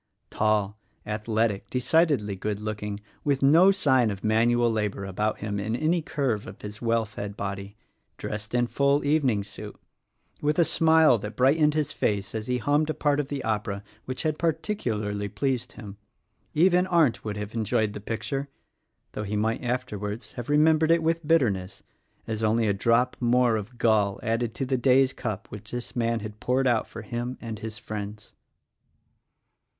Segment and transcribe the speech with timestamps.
[0.31, 6.01] Tall, athletic,— decidedly good looking— with no sign of manual labor about him in any
[6.01, 7.77] curve of his well fed body,
[8.17, 9.79] dressed in full evening suit,
[10.41, 13.83] with a smile that brightened his face as he hummed a part of the opera
[14.05, 15.97] which had particularly pleased him—
[16.65, 18.49] even Arndt would have enjoyed the picture
[19.11, 21.83] (though he might afterwards have remembered it with bitterness
[22.25, 26.21] as only a drop more of gall added to the day's cup which this man
[26.21, 28.33] had poured out for him and his friends).